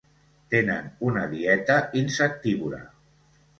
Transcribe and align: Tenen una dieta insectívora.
Tenen 0.55 0.87
una 1.09 1.27
dieta 1.35 1.77
insectívora. 2.03 2.83